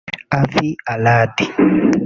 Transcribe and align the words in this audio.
Avi 0.39 0.67
Arad 0.93 1.35